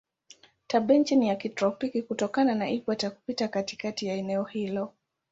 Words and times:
Tabianchi 0.67 1.15
ni 1.15 1.27
ya 1.27 1.35
kitropiki 1.35 2.01
kutokana 2.01 2.55
na 2.55 2.69
ikweta 2.69 3.09
kupita 3.09 3.47
katikati 3.47 4.05
ya 4.07 4.15
eneo 4.15 4.43
hilo. 4.43 4.93